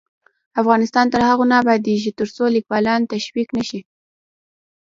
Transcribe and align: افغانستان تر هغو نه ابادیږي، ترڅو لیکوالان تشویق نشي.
افغانستان 0.61 1.05
تر 1.13 1.21
هغو 1.29 1.43
نه 1.51 1.55
ابادیږي، 1.61 2.11
ترڅو 2.19 2.43
لیکوالان 2.55 3.01
تشویق 3.13 3.49
نشي. 3.57 3.81